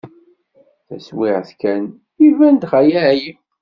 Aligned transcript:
Taswiɛt 0.87 1.49
kan, 1.61 1.83
iban-d 2.27 2.63
Xali 2.71 2.99
Ɛli. 3.07 3.31